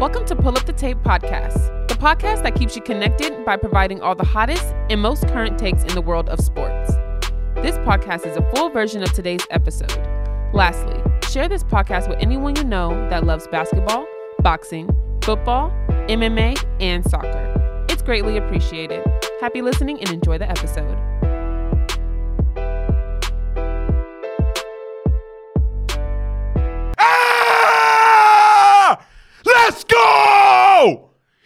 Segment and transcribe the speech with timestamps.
[0.00, 4.00] Welcome to Pull Up the Tape Podcast, the podcast that keeps you connected by providing
[4.00, 6.94] all the hottest and most current takes in the world of sports.
[7.56, 9.92] This podcast is a full version of today's episode.
[10.54, 14.06] Lastly, share this podcast with anyone you know that loves basketball,
[14.38, 14.88] boxing,
[15.20, 15.70] football,
[16.08, 17.86] MMA, and soccer.
[17.90, 19.06] It's greatly appreciated.
[19.42, 20.96] Happy listening and enjoy the episode.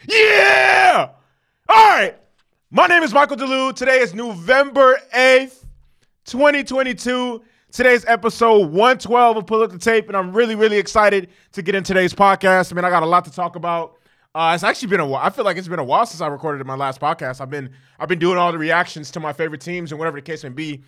[0.09, 1.11] Yeah!
[1.69, 2.17] All right.
[2.71, 3.75] My name is Michael DeLu.
[3.75, 5.65] Today is November 8th,
[6.27, 7.43] 2022.
[7.73, 11.75] Today's episode 112 of Pull Up the Tape, and I'm really, really excited to get
[11.75, 12.71] in today's podcast.
[12.71, 13.97] I mean, I got a lot to talk about.
[14.35, 15.25] Uh, it's actually been a while.
[15.25, 17.41] I feel like it's been a while since I recorded my last podcast.
[17.41, 20.23] I've been I've been doing all the reactions to my favorite teams and whatever the
[20.23, 20.83] case may be.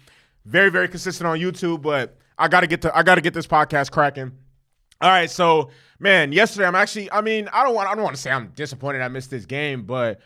[0.45, 3.91] Very, very consistent on YouTube, but I gotta get to I gotta get this podcast
[3.93, 4.33] cracking.
[5.01, 8.17] All right, so man, yesterday I'm actually I mean, I don't want I don't want
[8.17, 10.21] to say I'm disappointed I missed this game, but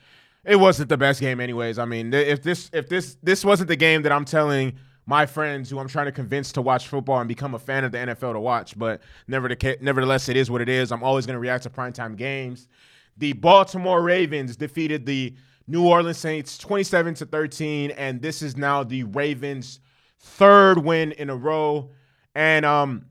[0.45, 1.79] it wasn't the best game anyways.
[1.79, 4.77] I mean, if this if this this wasn't the game that I'm telling
[5.07, 7.93] my friends who I'm trying to convince to watch football and become a fan of
[7.93, 10.93] the NFL to watch, but never the nevertheless it is what it is.
[10.93, 12.69] I'm always going to react to primetime games.
[13.17, 15.35] The Baltimore Ravens defeated the
[15.67, 19.81] New Orleans Saints 27 to 13 and this is now the Ravens
[20.19, 21.91] third win in a row.
[22.35, 23.07] And um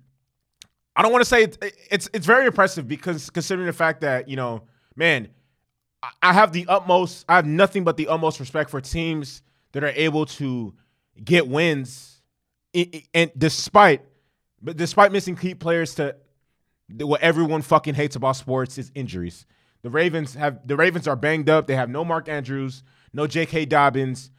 [0.99, 1.57] I don't want to say it's,
[1.89, 4.63] it's it's very impressive because considering the fact that you know,
[4.97, 5.29] man,
[6.21, 9.93] I- have the utmost, I have nothing but the utmost respect for teams that are
[9.95, 10.73] able to
[11.23, 12.21] get wins,
[12.73, 14.01] and despite,
[14.61, 16.17] but despite missing key players to
[16.97, 19.45] what everyone fucking hates about sports is injuries.
[19.83, 21.65] The Ravens have the Ravens are banged up.
[21.67, 22.83] They have no Mark Andrews,
[23.13, 23.67] no J.K.
[23.67, 24.31] Dobbins.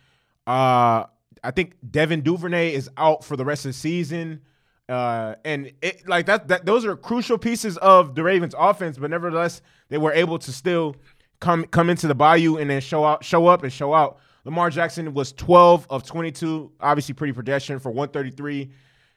[0.47, 1.05] Uh,
[1.43, 4.43] I think Devin Duvernay is out for the rest of the season.
[4.91, 9.09] Uh, and it like that that those are crucial pieces of the Ravens offense, but
[9.09, 10.97] nevertheless, they were able to still
[11.39, 14.19] come come into the bayou and then show out show up and show out.
[14.45, 18.71] Lamar Jackson was 12 of 22, obviously pretty pedestrian for 133.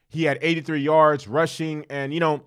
[0.10, 2.44] He had 83 yards rushing, and you know,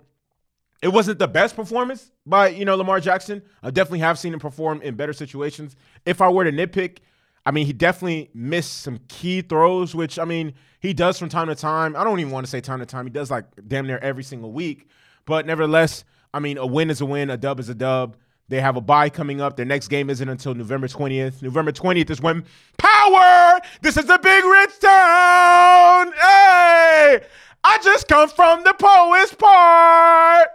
[0.81, 3.41] it wasn't the best performance by you know Lamar Jackson.
[3.61, 5.75] I definitely have seen him perform in better situations.
[6.05, 6.99] If I were to nitpick,
[7.47, 11.47] I mean he definitely missed some key throws, which I mean he does from time
[11.47, 11.95] to time.
[11.95, 13.05] I don't even want to say time to time.
[13.05, 14.89] He does like damn near every single week.
[15.25, 16.03] But nevertheless,
[16.33, 18.17] I mean a win is a win, a dub is a dub.
[18.49, 19.55] They have a bye coming up.
[19.55, 21.41] Their next game isn't until November 20th.
[21.41, 22.43] November 20th is when
[22.77, 23.59] Power!
[23.81, 26.11] This is the big rich town!
[26.11, 27.21] Hey!
[27.63, 30.49] I just come from the poet's part!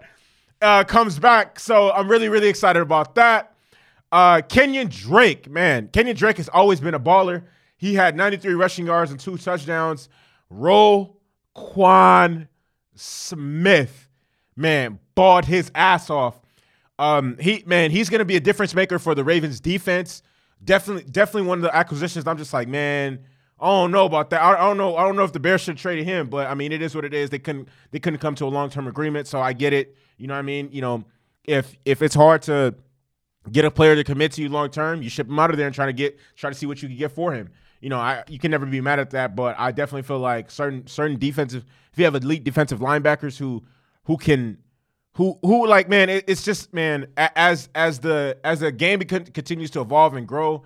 [0.62, 1.58] uh, comes back.
[1.58, 3.51] So I'm really, really excited about that.
[4.12, 7.44] Uh, Kenyon Drake, man, Kenyon Drake has always been a baller.
[7.78, 10.10] He had 93 rushing yards and two touchdowns.
[10.52, 12.46] Roquan
[12.94, 14.08] Smith,
[14.54, 16.38] man, balled his ass off.
[16.98, 20.22] Um, he man, he's gonna be a difference maker for the Ravens defense.
[20.62, 22.26] Definitely, definitely one of the acquisitions.
[22.26, 23.18] I'm just like, man,
[23.58, 24.42] I don't know about that.
[24.42, 24.94] I, I don't know.
[24.96, 27.06] I don't know if the Bears should trade him, but I mean, it is what
[27.06, 27.30] it is.
[27.30, 27.68] They couldn't.
[27.90, 29.96] They couldn't come to a long term agreement, so I get it.
[30.18, 30.68] You know what I mean?
[30.70, 31.04] You know,
[31.44, 32.74] if if it's hard to
[33.50, 35.66] get a player to commit to you long term, you ship him out of there
[35.66, 37.50] and try to get try to see what you can get for him.
[37.80, 40.50] You know, I you can never be mad at that, but I definitely feel like
[40.50, 43.64] certain certain defensive if you have elite defensive linebackers who
[44.04, 44.58] who can
[45.14, 49.70] who who like man it, it's just man as as the as the game continues
[49.70, 50.62] to evolve and grow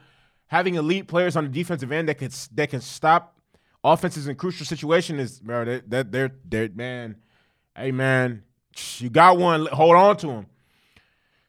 [0.48, 3.38] having elite players on the defensive end that can that can stop
[3.82, 7.16] offenses in crucial situations is bro that that they're they're man
[7.76, 8.42] hey man
[8.98, 10.46] you got one hold on to him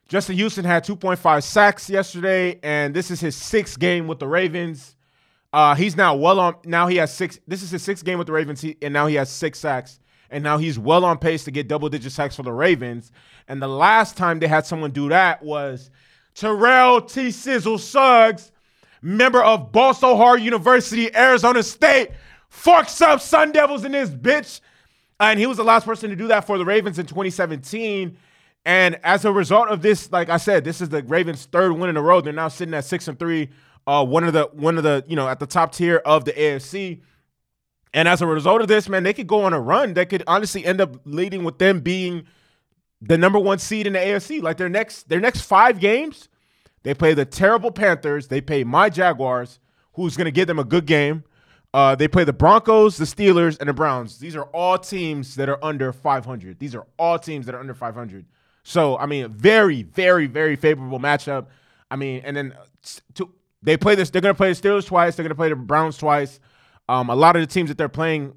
[0.07, 4.95] Justin Houston had 2.5 sacks yesterday, and this is his sixth game with the Ravens.
[5.51, 6.55] Uh, he's now well on.
[6.63, 7.39] Now he has six.
[7.47, 9.99] This is his sixth game with the Ravens, he, and now he has six sacks.
[10.29, 13.11] And now he's well on pace to get double-digit sacks for the Ravens.
[13.47, 15.89] And the last time they had someone do that was
[16.35, 17.31] Terrell T.
[17.31, 18.51] Sizzle Suggs,
[19.01, 22.11] member of So Hard University, Arizona State.
[22.49, 24.59] Fucks up Sun Devils in this bitch.
[25.19, 28.17] And he was the last person to do that for the Ravens in 2017.
[28.65, 31.89] And as a result of this, like I said, this is the Ravens' third win
[31.89, 32.19] in a row.
[32.21, 33.49] They're now sitting at six and three.
[33.85, 36.33] Uh, one of the one of the you know at the top tier of the
[36.33, 37.01] AFC.
[37.93, 39.93] And as a result of this, man, they could go on a run.
[39.93, 42.27] They could honestly end up leading with them being
[43.01, 44.41] the number one seed in the AFC.
[44.41, 46.27] Like their next their next five games,
[46.83, 48.27] they play the terrible Panthers.
[48.27, 49.59] They play my Jaguars,
[49.93, 51.23] who's going to give them a good game.
[51.73, 54.19] Uh, they play the Broncos, the Steelers, and the Browns.
[54.19, 56.59] These are all teams that are under 500.
[56.59, 58.25] These are all teams that are under 500.
[58.67, 61.45] So I mean, very, very, very favorable matchup.
[61.89, 62.65] I mean, and then uh,
[63.13, 63.33] to,
[63.63, 64.09] they play this.
[64.09, 65.15] They're going to play the Steelers twice.
[65.15, 66.41] They're going to play the Browns twice.
[66.89, 68.33] Um, a lot of the teams that they're playing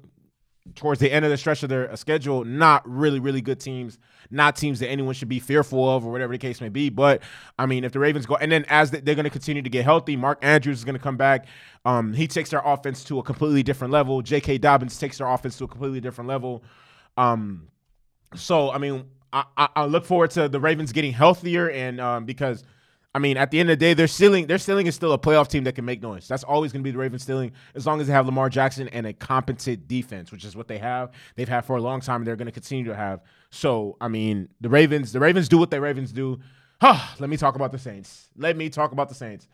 [0.73, 3.99] towards the end of the stretch of their schedule, not really, really good teams,
[4.29, 6.87] not teams that anyone should be fearful of or whatever the case may be.
[6.87, 7.23] But
[7.59, 9.83] I mean, if the Ravens go, and then as they're going to continue to get
[9.83, 11.47] healthy, Mark Andrews is going to come back.
[11.83, 14.21] Um, he takes their offense to a completely different level.
[14.21, 14.59] J.K.
[14.59, 16.63] Dobbins takes their offense to a completely different level.
[17.17, 17.67] Um,
[18.33, 22.63] so I mean, I, I, look forward to the Ravens getting healthier, and um, because
[23.13, 25.17] I mean, at the end of the day, their ceiling, their ceiling is still a
[25.17, 26.27] playoff team that can make noise.
[26.29, 28.87] That's always going to be the Ravens' ceiling, as long as they have Lamar Jackson
[28.89, 31.11] and a competent defense, which is what they have.
[31.35, 33.21] They've had for a long time, and they're going to continue to have.
[33.49, 36.39] So, I mean, the Ravens, the Ravens do what the Ravens do.
[36.79, 38.29] Huh, let me talk about the Saints.
[38.37, 39.49] Let me talk about the Saints.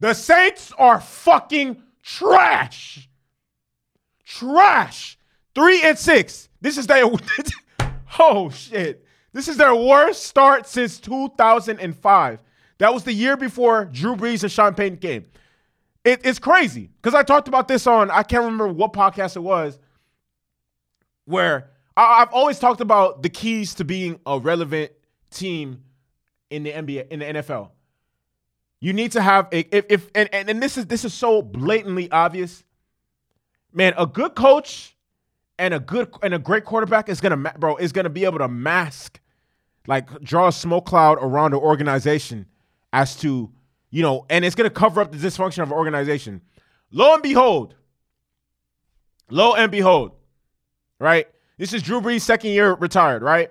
[0.00, 3.08] The Saints are fucking trash.
[4.26, 5.18] Trash.
[5.54, 6.50] Three and six.
[6.60, 7.04] This is their.
[8.18, 9.06] oh shit.
[9.32, 12.42] This is their worst start since 2005.
[12.78, 15.26] That was the year before Drew Brees and Sean Payton came.
[16.04, 19.40] It, it's crazy because I talked about this on I can't remember what podcast it
[19.40, 19.78] was,
[21.24, 24.92] where I, I've always talked about the keys to being a relevant
[25.30, 25.82] team
[26.50, 27.70] in the NBA in the NFL.
[28.80, 31.42] You need to have a if, if and, and, and this is this is so
[31.42, 32.64] blatantly obvious.
[33.72, 34.96] Man, a good coach
[35.58, 38.48] and a good and a great quarterback is gonna bro is gonna be able to
[38.48, 39.20] mask
[39.88, 42.46] like draw a smoke cloud around the organization
[42.92, 43.50] as to,
[43.90, 46.42] you know, and it's to cover up the dysfunction of an organization.
[46.92, 47.74] Lo and behold,
[49.30, 50.12] lo and behold,
[50.98, 51.26] right?
[51.56, 53.50] This is Drew Brees' second year retired, right?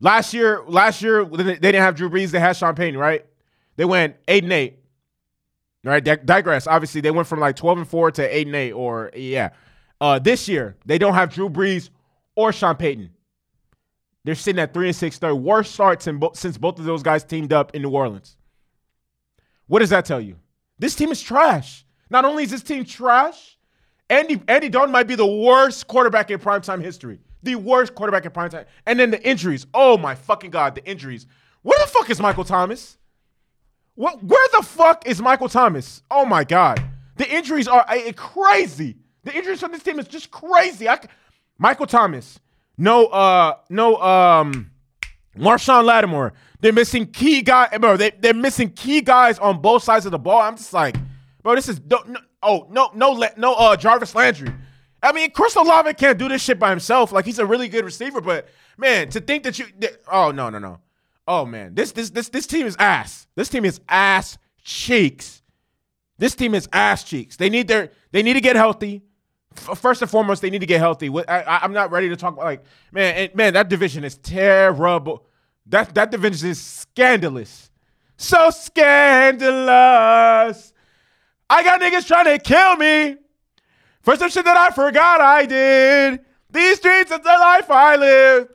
[0.00, 2.30] Last year, last year they didn't have Drew Brees.
[2.30, 3.24] They had Sean Payton, right?
[3.76, 4.78] They went eight and eight.
[5.84, 6.02] Right?
[6.02, 6.66] digress.
[6.66, 9.50] Obviously, they went from like twelve and four to eight and eight, or yeah.
[10.00, 11.90] Uh, this year they don't have Drew Brees
[12.34, 13.10] or Sean Payton.
[14.24, 17.52] They're sitting at three and six, third worst start since both of those guys teamed
[17.52, 18.36] up in New Orleans.
[19.66, 20.36] What does that tell you?
[20.78, 21.84] This team is trash.
[22.10, 23.58] Not only is this team trash,
[24.08, 27.20] Andy Andy Dalton might be the worst quarterback in primetime history.
[27.42, 28.64] The worst quarterback in primetime.
[28.86, 29.66] And then the injuries.
[29.74, 31.26] Oh my fucking god, the injuries.
[31.62, 32.96] Where the fuck is Michael Thomas?
[33.94, 34.22] What?
[34.22, 36.02] Where the fuck is Michael Thomas?
[36.10, 36.82] Oh my god,
[37.16, 38.96] the injuries are uh, crazy.
[39.22, 40.88] The injuries from this team is just crazy.
[40.88, 40.98] I,
[41.58, 42.40] Michael Thomas,
[42.76, 44.70] no, uh, no, um,
[45.36, 46.32] Marshon Lattimore.
[46.60, 47.96] They're missing key guy, bro.
[47.96, 50.40] They they're missing key guys on both sides of the ball.
[50.40, 50.96] I'm just like,
[51.42, 54.52] bro, this is no, no oh no no no uh Jarvis Landry.
[55.02, 57.12] I mean, Chris Olave can't do this shit by himself.
[57.12, 58.48] Like he's a really good receiver, but
[58.78, 60.78] man, to think that you, that, oh no no no,
[61.26, 63.26] oh man, this this this this team is ass.
[63.34, 65.42] This team is ass cheeks.
[66.18, 67.36] This team is ass cheeks.
[67.36, 69.02] They need their they need to get healthy
[69.54, 71.08] first and foremost, they need to get healthy.
[71.28, 72.62] I, am not ready to talk about like
[72.92, 75.26] man, man, that division is terrible.
[75.66, 77.70] That that division is scandalous,
[78.16, 79.54] so scandalous.
[81.48, 83.16] I got niggas trying to kill me
[84.02, 86.20] for some shit that I forgot I did.
[86.50, 88.48] These streets are the life I live.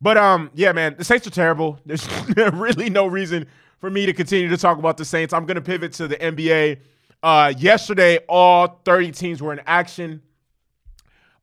[0.00, 1.78] But um, yeah, man, the Saints are terrible.
[1.84, 2.06] There's
[2.36, 3.46] really no reason
[3.80, 5.32] for me to continue to talk about the Saints.
[5.32, 6.78] I'm gonna pivot to the NBA.
[7.22, 10.22] Uh, yesterday, all 30 teams were in action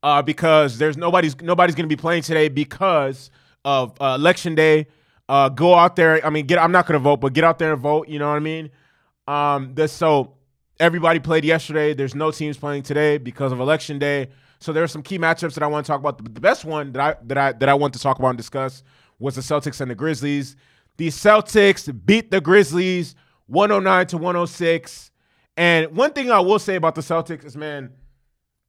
[0.02, 3.30] uh, because there's nobody's nobody's to be playing today because
[3.64, 4.88] of uh, election day.
[5.30, 6.26] Uh, go out there.
[6.26, 6.58] I mean, get.
[6.58, 8.08] I'm not to vote, but get out there and vote.
[8.08, 8.70] You know what I mean?
[9.28, 10.34] Um, this so
[10.80, 11.94] everybody played yesterday.
[11.94, 14.30] There's no teams playing today because of election day.
[14.60, 16.24] So there are some key matchups that I want to talk about.
[16.24, 18.84] The best one that I that I that I want to talk about and discuss
[19.20, 20.56] was the Celtics and the Grizzlies.
[20.98, 23.16] The Celtics beat the Grizzlies
[23.48, 25.12] 109 to 106.
[25.56, 27.92] And one thing I will say about the Celtics is, man,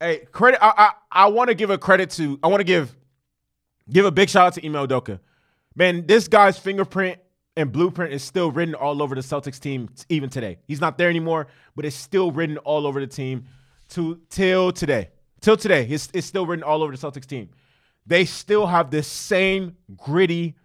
[0.00, 0.62] Hey, credit.
[0.62, 2.38] I I, I want to give a credit to.
[2.42, 2.94] I want to give
[3.90, 5.18] give a big shout out to Ime Udoka.
[5.74, 7.18] Man, this guy's fingerprint
[7.56, 10.58] and blueprint is still written all over the Celtics team even today.
[10.68, 13.46] He's not there anymore, but it's still written all over the team
[13.90, 15.10] to till today.
[15.40, 17.50] Till today, it's, it's still written all over the Celtics team.
[18.06, 20.56] They still have the same gritty,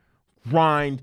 [0.49, 1.01] grind,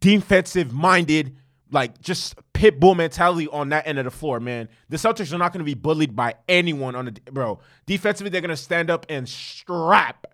[0.00, 1.36] defensive minded
[1.70, 4.68] like just pit bull mentality on that end of the floor, man.
[4.88, 7.60] The Celtics are not going to be bullied by anyone on the bro.
[7.86, 10.26] Defensively, they're going to stand up and strap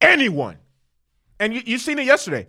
[0.00, 0.58] anyone.
[1.40, 2.46] And you you seen it yesterday.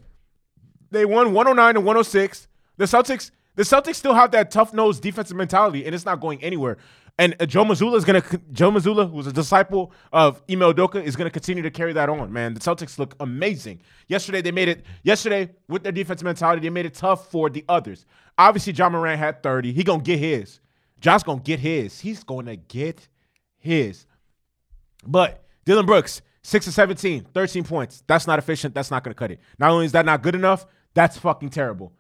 [0.92, 2.48] They won 109 to 106.
[2.78, 6.44] The Celtics, the Celtics still have that tough nose defensive mentality, and it's not going
[6.44, 6.78] anywhere.
[7.20, 11.16] And uh, Joe Mazzulla is gonna Joe Mazzulla, who's a disciple of Ime Udoka, is
[11.16, 12.34] gonna continue to carry that on.
[12.34, 13.82] Man, the Celtics look amazing.
[14.08, 14.84] Yesterday they made it.
[15.04, 18.06] Yesterday with their defensive mentality, they made it tough for the others.
[18.38, 19.74] Obviously, Ja Morant had 30.
[19.74, 20.60] He gonna get his.
[21.00, 22.00] Josh gonna get his.
[22.00, 23.08] He's gonna get
[23.60, 24.08] his.
[25.06, 28.04] But Dillon Brooks, 6 of 17, 13 points.
[28.08, 28.74] That's not efficient.
[28.74, 29.40] That's not gonna cut it.
[29.60, 30.66] Not only is that not good enough,
[30.96, 31.94] that's fucking terrible.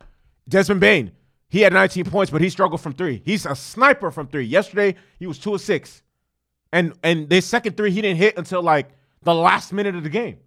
[0.49, 1.11] Desmond Bane,
[1.53, 3.21] he had 19 points, but he struggled from three.
[3.23, 4.43] He's a sniper from three.
[4.43, 6.01] Yesterday, he was two of six.
[6.71, 8.89] And and their second three he didn't hit until like
[9.21, 10.37] the last minute of the game.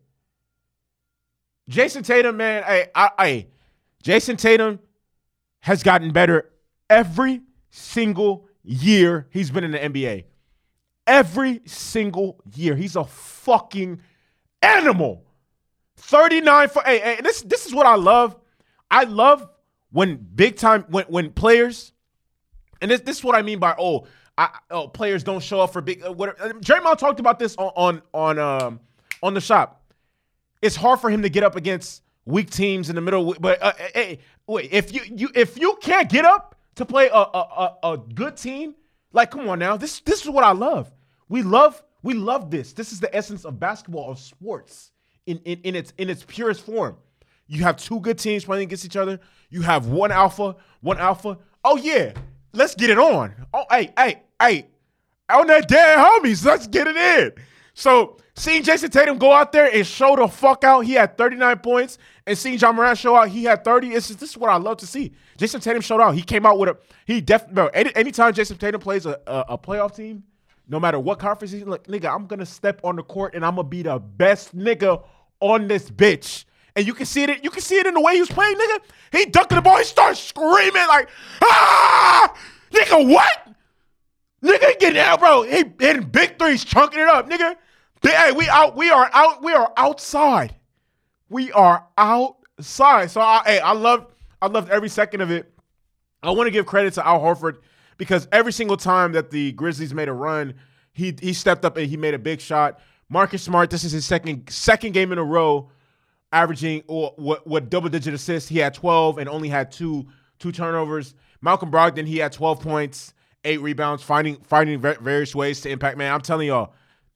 [1.69, 3.47] Jayson Tatum, man, I, I, I
[4.03, 4.81] Jayson Tatum
[5.61, 6.51] has gotten better
[6.91, 10.25] every single year he's been in the NBA.
[11.07, 12.75] Every single year.
[12.75, 14.01] He's a fucking
[14.61, 15.25] animal.
[15.99, 18.35] 39 for hey, hey, this this is what I love.
[18.91, 19.49] I love
[19.97, 21.93] when big time when when players
[22.83, 25.73] and this this is what I mean by oh I, oh players don't show up
[25.73, 26.11] for big uh.
[26.11, 28.81] Uh, Draymond talked about this on on on um
[29.23, 29.83] on the shop.
[30.61, 33.35] It's hard for him to get up against weak teams in the middle.
[33.41, 37.15] But uh, hey, wait, if you you if you can't get up to play a,
[37.17, 38.75] a a, a good team,
[39.15, 40.93] like come on now, this this is what I love.
[41.31, 42.75] We love we love this.
[42.75, 44.93] This is the essence of basketball of sports
[45.25, 46.99] in in, in its in its purest form.
[47.47, 49.21] You have two good teams playing against each other.
[49.51, 51.39] You have one alpha, one alpha.
[51.65, 52.13] Oh yeah,
[52.53, 53.35] let's get it on.
[53.55, 54.67] Oh hey hey hey,
[55.29, 57.33] on that dead homies, let's get it in.
[57.75, 61.59] So seeing Jayson Tatum go out there and show the fuck out, he had 39
[61.59, 63.89] points, and seeing Ja Morant show out, he had 30.
[63.89, 65.13] It's just, this is what I love to see.
[65.39, 66.15] Jayson Tatum showed out.
[66.15, 69.59] He came out with a he definitely any, anytime Jayson Tatum plays a, a, a
[69.59, 70.25] playoff team,
[70.69, 73.57] no matter what conference he's like, nigga, I'm gonna step on the court and I'm
[73.57, 75.03] gonna be the best nigga
[75.41, 76.45] on this bitch.
[76.77, 77.43] And you can see it.
[77.43, 78.81] You can see it in the way he was playing, nigga.
[79.13, 79.79] He dunked the ball.
[79.79, 81.09] He started screaming like,
[81.43, 82.37] ah,
[82.71, 83.49] nigga, what?
[84.45, 85.43] Nigga getting out, bro.
[85.43, 87.57] He hitting big threes, chunking it up, nigga.
[88.03, 88.77] Hey, we out.
[88.77, 89.43] We are out.
[89.43, 90.55] We are outside.
[91.31, 93.11] We are outside.
[93.11, 94.13] So I, hey, I love.
[94.41, 95.51] I loved every second of it.
[96.23, 97.57] I want to give credit to Al Horford
[97.97, 100.55] because every single time that the Grizzlies made a run,
[100.93, 102.79] he he stepped up and he made a big shot.
[103.09, 105.71] Marcus Smart, this is his second second game in a row,
[106.33, 108.49] averaging or what what double digit assists.
[108.49, 110.07] He had 12 and only had two
[110.39, 111.15] two turnovers.
[111.41, 113.15] Malcolm Brogdon, he had 12 points,
[113.45, 115.99] eight rebounds, finding finding various ways to impact.
[115.99, 116.73] Man, I'm telling y'all,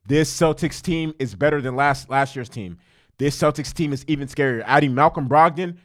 [0.07, 2.79] this Celtics team is better than last last year's team.
[3.19, 4.63] This Celtics team is even scarier.
[4.67, 5.77] Adding Malcolm Brogdon,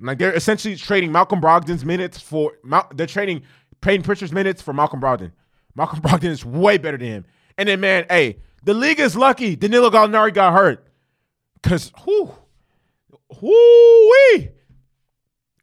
[0.00, 2.52] like they're essentially trading Malcolm Brogdon's minutes for
[2.94, 3.42] they're trading
[3.80, 5.32] Payton Pritchard's minutes for Malcolm Brogdon.
[5.74, 7.24] Malcolm Brogdon is way better than him.
[7.56, 10.86] And then man, hey, the league is lucky Danilo Gallinari got hurt.
[11.62, 12.34] Cause whoo,
[13.40, 14.48] whoo wee.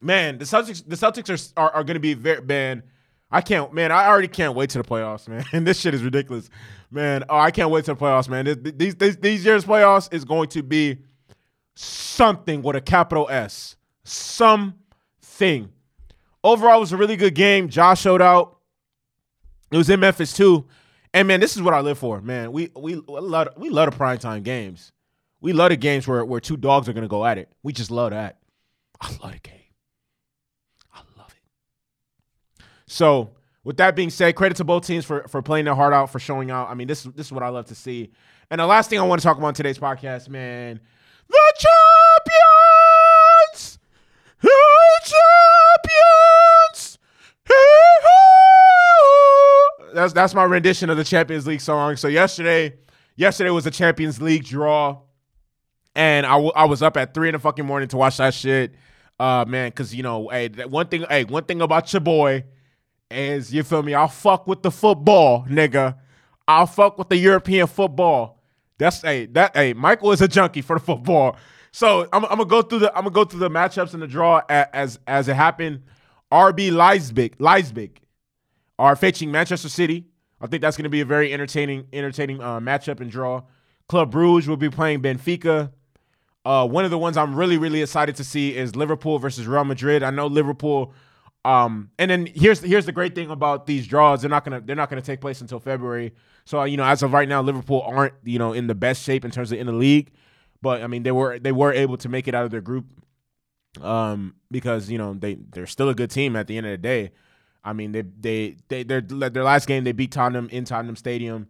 [0.01, 2.83] Man, the Celtics the Celtics are are, are gonna be very man.
[3.31, 3.91] I can't, man.
[3.91, 5.45] I already can't wait to the playoffs, man.
[5.51, 6.49] And this shit is ridiculous,
[6.89, 7.23] man.
[7.29, 8.45] Oh, I can't wait to the playoffs, man.
[8.77, 11.03] These these these years playoffs is going to be
[11.75, 15.69] something with a capital S, something.
[16.43, 17.69] Overall, it was a really good game.
[17.69, 18.57] Josh showed out.
[19.71, 20.65] It was in Memphis too,
[21.13, 22.51] and man, this is what I live for, man.
[22.51, 24.91] We we love we love the primetime games.
[25.41, 27.49] We love the games where where two dogs are gonna go at it.
[27.63, 28.39] We just love that.
[29.01, 29.55] I love the game.
[30.93, 32.63] I love it.
[32.87, 33.31] So
[33.63, 36.19] with that being said, credit to both teams for for playing their heart out, for
[36.19, 36.69] showing out.
[36.69, 38.11] I mean, this this is what I love to see.
[38.51, 40.79] And the last thing I want to talk about today's podcast, man,
[41.29, 43.79] the champions,
[44.41, 44.49] the
[45.03, 46.97] champions.
[49.93, 51.95] That's that's my rendition of the Champions League song.
[51.95, 52.75] So yesterday,
[53.15, 54.99] yesterday was a Champions League draw,
[55.99, 58.33] and I, w- I was up at three in the fucking morning to watch that
[58.33, 58.73] shit.
[59.19, 62.45] Uh, man, because you know, hey, one thing, hey, one thing about your boy
[63.11, 63.93] is you feel me?
[63.93, 65.97] I'll fuck with the football, nigga.
[66.47, 68.41] I'll fuck with the European football.
[68.77, 71.35] That's a hey, that hey, Michael is a junkie for the football.
[71.73, 74.07] So I'm, I'm, gonna go through the I'm gonna go through the matchups and the
[74.07, 75.83] draw as as it happened.
[76.31, 77.99] RB Leipzig Leipzig
[78.77, 80.05] are facing Manchester City.
[80.39, 83.43] I think that's gonna be a very entertaining entertaining uh, matchup and draw.
[83.89, 85.73] Club Bruges will be playing Benfica.
[86.49, 89.63] Uh, one of the ones I'm really really excited to see is Liverpool versus Real
[89.65, 90.01] Madrid.
[90.01, 90.93] I know Liverpool
[91.45, 94.75] um, and then here's here's the great thing about these draws: they're not gonna they're
[94.75, 96.13] not gonna take place until February.
[96.45, 99.23] So you know, as of right now, Liverpool aren't you know in the best shape
[99.23, 100.11] in terms of in the league,
[100.61, 102.87] but I mean they were they were able to make it out of their group,
[103.81, 106.77] um, because you know they they're still a good team at the end of the
[106.77, 107.11] day.
[107.63, 111.47] I mean they they they their their last game they beat Tottenham in Tottenham Stadium,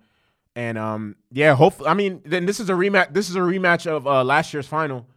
[0.59, 3.87] and um yeah, hopefully I mean then this is a rematch this is a rematch
[3.87, 5.07] of uh, last year's final,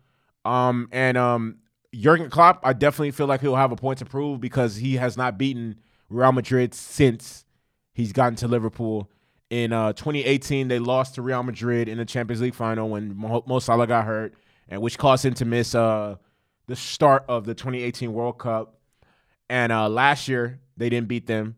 [0.45, 1.59] um and um
[1.93, 5.17] Jurgen Klopp, I definitely feel like he'll have a point to prove because he has
[5.17, 7.45] not beaten Real Madrid since
[7.93, 9.11] he's gotten to Liverpool.
[9.51, 13.59] In uh, 2018, they lost to Real Madrid in the Champions League final when Mo,
[13.59, 14.33] Salah got hurt,
[14.71, 16.17] and which caused him to miss uh,
[16.67, 18.81] the start of the 2018 World Cup.
[19.51, 21.57] And uh, last year, they didn't beat them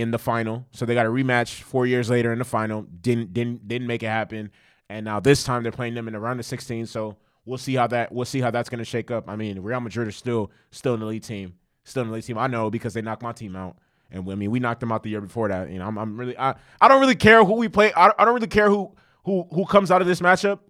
[0.00, 2.82] in the final, so they got a rematch four years later in the final.
[2.82, 4.50] Didn't didn't didn't make it happen,
[4.88, 6.86] and now this time they're playing them in the round of 16.
[6.86, 9.28] So we'll see how that we'll see how that's going to shake up.
[9.28, 11.54] I mean, Real Madrid is still still an elite team,
[11.84, 12.38] still an elite team.
[12.38, 13.76] I know because they knocked my team out,
[14.10, 15.70] And I mean, we knocked them out the year before that.
[15.70, 17.92] You know, I'm, I'm really, I, I don't really care who we play.
[17.94, 18.92] I, I don't really care who
[19.24, 20.60] who who comes out of this matchup.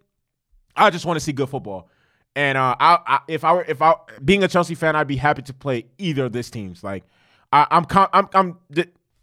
[0.76, 1.88] I just want to see good football.
[2.36, 3.94] And uh, I, I, if I were, if I
[4.24, 6.84] being a Chelsea fan, I'd be happy to play either of these teams.
[6.84, 7.04] Like,
[7.52, 8.58] I, I'm, I'm, I'm.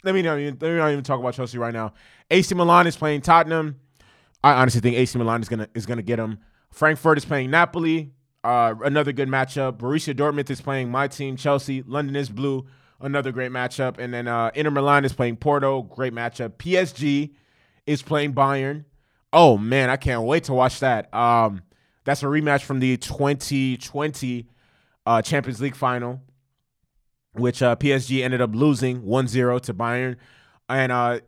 [0.04, 0.36] Let me know.
[0.36, 1.92] let me not even talk about Chelsea right now.
[2.30, 3.80] AC Milan is playing Tottenham.
[4.42, 6.38] I honestly think AC Milan is gonna is gonna get them.
[6.70, 8.12] Frankfurt is playing Napoli.
[8.44, 9.78] Uh, another good matchup.
[9.78, 11.82] Borussia Dortmund is playing my team, Chelsea.
[11.82, 12.66] London is blue.
[13.00, 13.98] Another great matchup.
[13.98, 15.82] And then uh, Inter Milan is playing Porto.
[15.82, 16.50] Great matchup.
[16.50, 17.32] PSG
[17.86, 18.84] is playing Bayern.
[19.32, 21.12] Oh man, I can't wait to watch that.
[21.12, 21.62] Um,
[22.04, 24.46] that's a rematch from the 2020
[25.04, 26.22] uh, Champions League final,
[27.38, 30.16] which uh, PSG ended up losing 1-0 to Bayern.
[30.68, 31.20] And uh,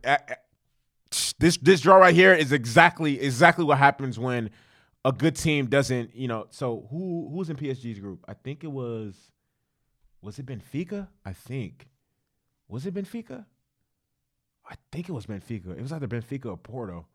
[1.39, 4.51] this this draw right here is exactly exactly what happens when
[5.03, 6.47] a good team doesn't, you know.
[6.51, 8.23] So who who's in PSG's group?
[8.27, 9.31] I think it was
[10.21, 11.07] was it Benfica?
[11.25, 11.87] I think.
[12.67, 13.45] Was it Benfica?
[14.69, 15.77] I think it was Benfica.
[15.77, 17.07] It was either Benfica or Porto.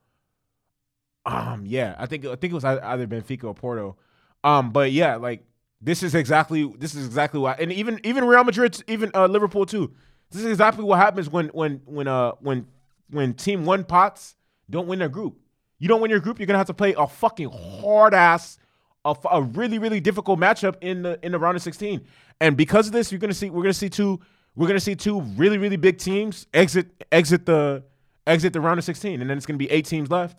[1.24, 3.96] Um, yeah, I think I think it was either Benfica or Porto.
[4.44, 5.44] Um, but yeah, like
[5.80, 9.66] this is exactly this is exactly why, and even even Real Madrid, even uh, Liverpool
[9.66, 9.92] too.
[10.30, 12.66] This is exactly what happens when when when uh when
[13.10, 14.34] when team one pots
[14.68, 15.38] don't win their group.
[15.78, 18.58] You don't win your group, you're gonna have to play a fucking hard ass,
[19.04, 22.04] a, a really really difficult matchup in the in the round of 16.
[22.40, 24.20] And because of this, you're gonna see we're gonna see two
[24.54, 27.84] we're gonna see two really really big teams exit exit the
[28.26, 30.38] exit the round of 16, and then it's gonna be eight teams left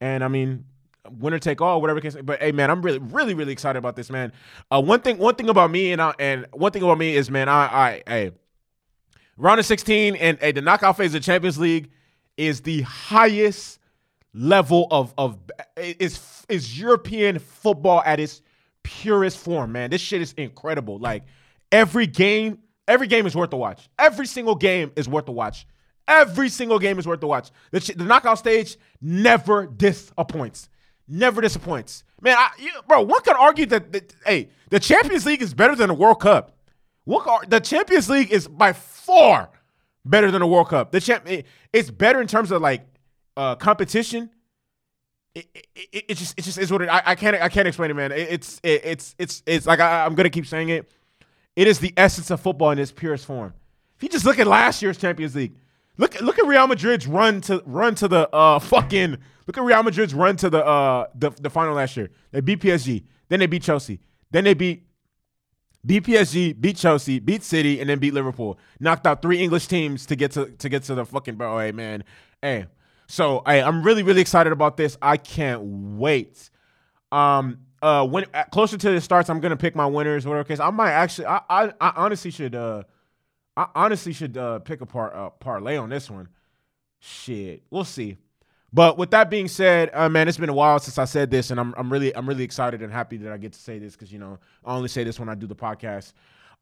[0.00, 0.64] and I mean,
[1.10, 2.16] winner take all, whatever case.
[2.22, 4.32] But hey, man, I'm really, really, really excited about this, man.
[4.70, 7.30] Uh, one thing, one thing about me, and I, and one thing about me is,
[7.30, 8.32] man, I, I, hey,
[9.36, 11.90] round of 16 and hey, the knockout phase of Champions League
[12.36, 13.78] is the highest
[14.34, 15.38] level of of
[15.76, 18.42] is is European football at its
[18.82, 19.90] purest form, man.
[19.90, 20.98] This shit is incredible.
[20.98, 21.24] Like
[21.72, 23.88] every game, every game is worth the watch.
[23.98, 25.66] Every single game is worth the watch.
[26.06, 27.50] Every single game is worth the watch.
[27.70, 30.70] The, the knockout stage never disappoints.
[31.08, 32.04] Never disappoints.
[32.20, 35.74] Man, I, you, bro, one could argue that, that, hey, the Champions League is better
[35.74, 36.56] than the World Cup.
[37.04, 39.48] One, the Champions League is by far
[40.04, 40.90] better than the World Cup.
[40.90, 42.86] The champ, it, it's better in terms of like
[43.36, 44.30] uh, competition.
[45.34, 46.88] It, it, it, just it just is what it.
[46.88, 48.12] I, I can't I can't explain it, man.
[48.12, 50.90] It, it's it, it's it's it's like I, I'm gonna keep saying it.
[51.54, 53.52] It is the essence of football in its purest form.
[53.96, 55.54] If you just look at last year's Champions League,
[55.98, 59.82] Look look at Real Madrid's run to run to the uh fucking look at Real
[59.82, 62.10] Madrid's run to the uh the, the final last year.
[62.30, 64.86] They beat PSG, then they beat Chelsea, then they beat
[65.84, 68.58] beat PSG, beat Chelsea, beat City, and then beat Liverpool.
[68.78, 71.58] Knocked out three English teams to get to to get to the fucking bro.
[71.58, 72.04] Hey man,
[72.40, 72.66] hey.
[73.08, 74.96] So hey, I'm really really excited about this.
[75.02, 76.50] I can't wait.
[77.10, 80.26] Um, uh, when closer to the starts, I'm gonna pick my winners.
[80.26, 81.26] Whatever case, I might actually.
[81.26, 82.84] I I, I honestly should uh
[83.58, 86.28] I honestly should uh, pick a uh, parlay on this one.
[87.00, 88.16] Shit, we'll see.
[88.72, 91.50] But with that being said, uh, man, it's been a while since I said this,
[91.50, 93.94] and I'm I'm really I'm really excited and happy that I get to say this
[93.94, 96.12] because you know I only say this when I do the podcast.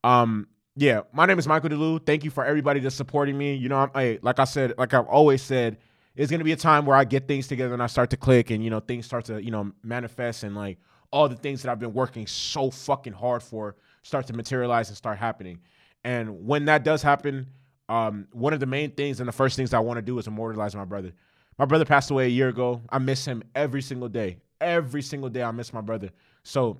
[0.04, 2.06] Um, yeah, my name is Michael DeLu.
[2.06, 3.54] Thank you for everybody that's supporting me.
[3.56, 5.76] You know, I'm, I, like I said, like I've always said,
[6.14, 8.50] it's gonna be a time where I get things together and I start to click,
[8.50, 10.78] and you know things start to you know manifest, and like
[11.10, 14.96] all the things that I've been working so fucking hard for start to materialize and
[14.96, 15.58] start happening.
[16.06, 17.48] And when that does happen,
[17.88, 20.28] um, one of the main things and the first things I want to do is
[20.28, 21.12] immortalize my brother.
[21.58, 22.80] My brother passed away a year ago.
[22.90, 24.38] I miss him every single day.
[24.60, 26.10] Every single day, I miss my brother.
[26.44, 26.78] So,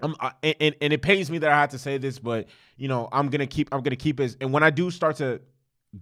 [0.00, 2.88] I'm, I, and and it pains me that I have to say this, but you
[2.88, 4.36] know, I'm gonna keep I'm gonna keep it.
[4.40, 5.40] And when I do start to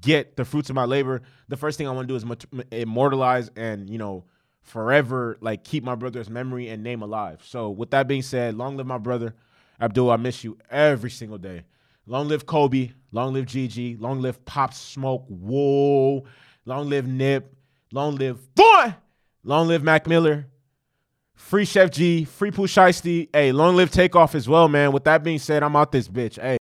[0.00, 3.50] get the fruits of my labor, the first thing I want to do is immortalize
[3.56, 4.24] and you know
[4.62, 7.42] forever like keep my brother's memory and name alive.
[7.44, 9.34] So, with that being said, long live my brother,
[9.80, 10.10] Abdul.
[10.10, 11.64] I miss you every single day.
[12.06, 12.90] Long live Kobe.
[13.12, 13.96] Long live Gigi.
[13.96, 15.24] Long live Pop Smoke.
[15.28, 16.24] Whoa.
[16.66, 17.54] Long live Nip.
[17.92, 18.94] Long live Boy.
[19.42, 20.46] Long live Mac Miller.
[21.34, 22.24] Free Chef G.
[22.24, 23.28] Free Pooh Shiesty.
[23.32, 24.92] Hey, long live Takeoff as well, man.
[24.92, 26.40] With that being said, I'm out this bitch.
[26.40, 26.58] Hey.